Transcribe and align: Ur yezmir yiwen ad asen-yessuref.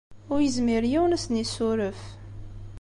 Ur 0.31 0.39
yezmir 0.41 0.83
yiwen 0.91 1.15
ad 1.15 1.15
asen-yessuref. 1.19 2.01